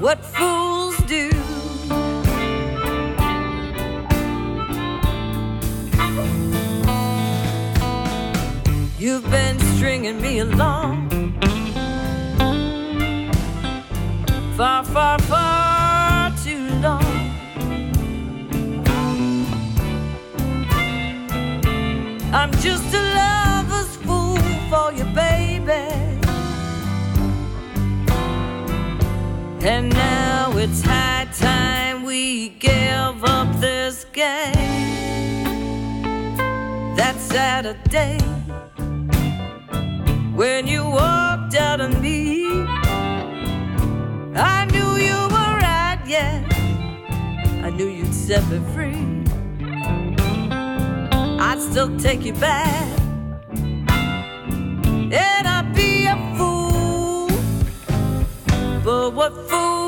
What 0.00 0.24
fools 0.24 0.96
do. 1.08 1.30
You've 8.98 9.28
been 9.30 9.58
stringing 9.74 10.20
me 10.20 10.38
along 10.38 11.08
far, 14.56 14.84
far, 14.84 15.18
far 15.20 15.59
I'm 22.40 22.52
just 22.52 22.94
a 22.94 23.02
lover's 23.20 23.96
fool 23.96 24.38
for 24.70 24.94
you, 24.94 25.04
baby. 25.14 25.84
And 29.62 29.90
now 29.92 30.50
it's 30.56 30.80
high 30.80 31.28
time 31.34 32.02
we 32.02 32.48
give 32.48 33.24
up 33.24 33.60
this 33.60 34.04
game. 34.04 34.54
That 36.96 37.16
Saturday 37.18 38.18
when 40.34 40.66
you 40.66 40.82
walked 40.84 41.56
out 41.56 41.82
on 41.82 42.00
me. 42.00 42.62
I 44.34 44.64
knew 44.72 44.96
you 44.96 45.20
were 45.34 45.54
right, 45.60 46.00
yeah. 46.06 46.42
I 47.62 47.68
knew 47.68 47.88
you'd 47.88 48.14
set 48.14 48.48
me 48.48 48.60
free. 48.72 49.19
I'd 51.50 51.60
still 51.60 51.90
take 51.98 52.24
you 52.24 52.32
back, 52.34 52.96
and 55.12 55.48
I'd 55.48 55.72
be 55.74 56.06
a 56.06 56.16
fool. 56.36 57.26
But 58.84 59.14
what 59.14 59.32
fools 59.48 59.79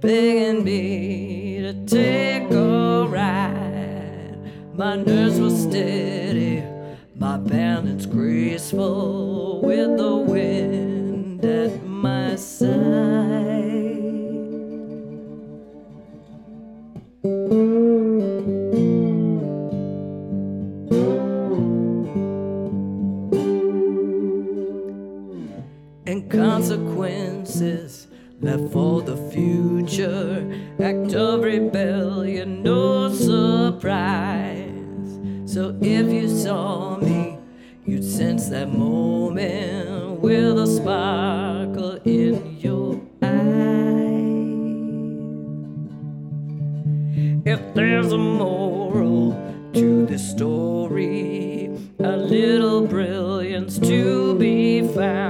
begging 0.00 0.64
me 0.64 1.60
to 1.60 1.74
take 1.84 2.50
a 2.50 3.06
ride. 3.06 4.38
My 4.74 4.96
nerves 4.96 5.38
were 5.38 5.50
steady, 5.50 6.62
my 7.14 7.36
balance 7.36 8.06
graceful, 8.06 9.60
with 9.60 9.98
the 9.98 10.16
wind 10.16 10.89
that 38.50 38.68
moment 38.68 40.20
with 40.20 40.58
a 40.58 40.66
sparkle 40.66 42.00
in 42.04 42.58
your 42.58 43.00
eye. 43.22 43.28
If 47.48 47.74
there's 47.74 48.10
a 48.10 48.18
moral 48.18 49.32
to 49.74 50.04
this 50.06 50.28
story, 50.28 51.66
a 52.00 52.16
little 52.16 52.88
brilliance 52.88 53.78
to 53.78 54.34
be 54.36 54.82
found. 54.94 55.29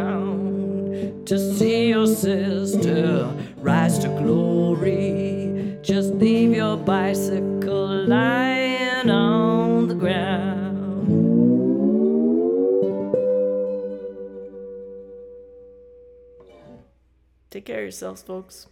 Take 17.61 17.67
care 17.67 17.81
of 17.81 17.83
yourselves, 17.83 18.23
folks. 18.23 18.69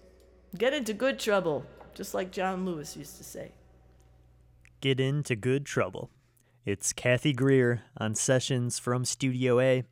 Get 0.56 0.72
into 0.72 0.94
good 0.94 1.18
trouble, 1.18 1.66
just 1.92 2.14
like 2.14 2.32
John 2.32 2.64
Lewis 2.64 2.96
used 2.96 3.18
to 3.18 3.22
say. 3.22 3.52
Get 4.80 4.98
into 4.98 5.36
good 5.36 5.66
trouble. 5.66 6.08
It's 6.64 6.94
Cathy 6.94 7.34
Grier 7.34 7.82
on 7.98 8.14
Sessions 8.14 8.78
from 8.78 9.04
Studio 9.04 9.60
A. 9.60 9.84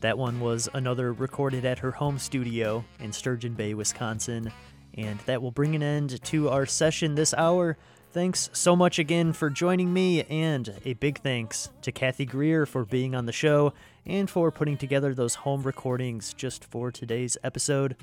That 0.00 0.16
one 0.16 0.40
was 0.40 0.70
another 0.72 1.12
recorded 1.12 1.66
at 1.66 1.80
her 1.80 1.90
home 1.90 2.18
studio 2.18 2.82
in 2.98 3.12
Sturgeon 3.12 3.52
Bay, 3.52 3.74
Wisconsin. 3.74 4.50
And 4.94 5.20
that 5.26 5.42
will 5.42 5.50
bring 5.50 5.74
an 5.74 5.82
end 5.82 6.24
to 6.24 6.48
our 6.48 6.64
session 6.64 7.16
this 7.16 7.34
hour. 7.34 7.76
Thanks 8.12 8.48
so 8.54 8.74
much 8.74 8.98
again 8.98 9.34
for 9.34 9.50
joining 9.50 9.92
me, 9.92 10.24
and 10.24 10.80
a 10.86 10.94
big 10.94 11.20
thanks 11.20 11.68
to 11.82 11.92
Cathy 11.92 12.24
Grier 12.24 12.64
for 12.64 12.86
being 12.86 13.14
on 13.14 13.26
the 13.26 13.32
show 13.32 13.74
and 14.06 14.30
for 14.30 14.50
putting 14.50 14.78
together 14.78 15.14
those 15.14 15.34
home 15.34 15.62
recordings 15.62 16.32
just 16.32 16.64
for 16.64 16.90
today's 16.90 17.36
episode. 17.44 17.96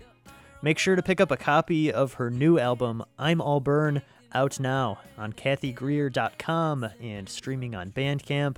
Make 0.63 0.79
sure 0.79 0.95
to 0.95 1.03
pick 1.03 1.21
up 1.21 1.29
a 1.29 1.37
copy 1.37 1.93
of 1.93 2.13
her 2.13 2.31
new 2.31 2.57
album, 2.57 3.03
I'm 3.19 3.41
All 3.41 3.59
Burn, 3.59 4.01
out 4.33 4.59
now 4.59 4.99
on 5.15 5.33
cathygrier.com 5.33 6.89
and 6.99 7.29
streaming 7.29 7.75
on 7.75 7.91
Bandcamp. 7.91 8.57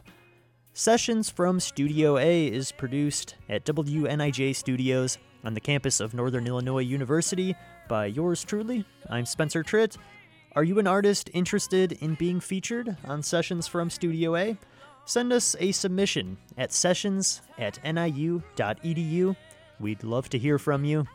Sessions 0.74 1.30
from 1.30 1.60
Studio 1.60 2.18
A 2.18 2.48
is 2.48 2.72
produced 2.72 3.36
at 3.50 3.66
WNIJ 3.66 4.56
Studios 4.56 5.18
on 5.44 5.54
the 5.54 5.60
campus 5.60 6.00
of 6.00 6.14
Northern 6.14 6.48
Illinois 6.48 6.80
University 6.80 7.54
by 7.90 8.06
yours 8.06 8.46
truly. 8.46 8.86
I'm 9.10 9.26
Spencer 9.26 9.62
Tritt. 9.62 9.98
Are 10.56 10.64
you 10.64 10.80
an 10.80 10.88
artist 10.88 11.30
interested 11.34 11.92
in 11.92 12.16
being 12.16 12.40
featured 12.40 12.96
on 13.04 13.22
Sessions 13.22 13.68
from 13.68 13.90
Studio 13.90 14.38
A? 14.38 14.58
Send 15.04 15.34
us 15.34 15.54
a 15.60 15.74
submission 15.74 16.38
at 16.58 16.72
sessions 16.72 17.42
at 17.58 17.78
niu.edu. 17.84 19.36
We'd 19.82 20.04
love 20.04 20.30
to 20.30 20.38
hear 20.38 20.58
from 20.58 20.86
you. 20.86 21.06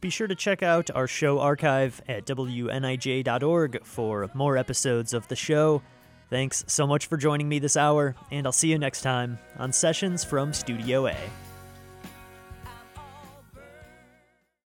Be 0.00 0.10
sure 0.10 0.26
to 0.26 0.34
check 0.34 0.62
out 0.62 0.90
our 0.94 1.06
show 1.06 1.40
archive 1.40 2.00
at 2.06 2.26
wnij.org 2.26 3.84
for 3.84 4.30
more 4.34 4.56
episodes 4.56 5.14
of 5.14 5.26
the 5.28 5.36
show. 5.36 5.82
Thanks 6.28 6.64
so 6.66 6.86
much 6.86 7.06
for 7.06 7.16
joining 7.16 7.48
me 7.48 7.58
this 7.58 7.76
hour, 7.76 8.14
and 8.30 8.46
I'll 8.46 8.52
see 8.52 8.70
you 8.70 8.78
next 8.78 9.02
time 9.02 9.38
on 9.58 9.72
Sessions 9.72 10.24
from 10.24 10.52
Studio 10.52 11.06
A. 11.06 11.16